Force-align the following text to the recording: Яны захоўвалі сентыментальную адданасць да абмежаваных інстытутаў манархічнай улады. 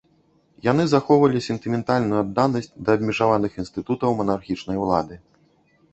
Яны 0.71 0.83
захоўвалі 0.93 1.41
сентыментальную 1.49 2.19
адданасць 2.25 2.71
да 2.87 2.97
абмежаваных 2.99 3.51
інстытутаў 3.65 4.09
манархічнай 4.23 4.77
улады. 4.87 5.15